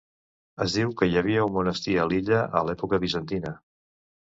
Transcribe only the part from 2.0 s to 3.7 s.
a l'illa, a l'època bizantina.